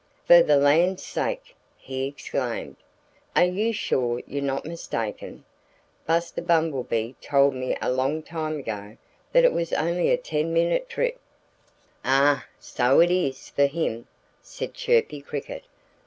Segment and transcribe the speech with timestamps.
[0.25, 2.77] "For the land's sake!" he exclaimed.
[3.35, 5.45] "Are you sure you're not mistaken?
[6.07, 8.97] Buster Bumblebee told me a long time ago
[9.31, 11.19] that it was only a ten minute trip."
[12.03, 12.47] "Ah!
[12.59, 14.07] So it is for him!"
[14.41, 15.65] said Chirpy Cricket.